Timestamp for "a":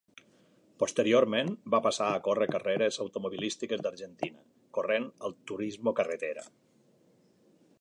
2.13-2.21